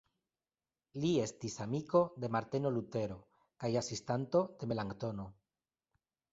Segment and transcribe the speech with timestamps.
[1.03, 3.21] Li estis amiko de Marteno Lutero
[3.65, 5.31] kaj asistanto de Melanktono.